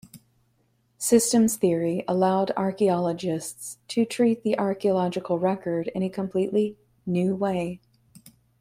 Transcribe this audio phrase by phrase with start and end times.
[0.97, 7.79] Systems theory allowed archaeologists to treat the archaeological record in a completely new way.